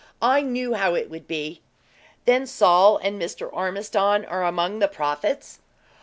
[0.19, 1.61] I knew how it would be."
[2.25, 3.47] "Then Saul and Mr.
[3.53, 5.59] Ormiston are among the prophets?"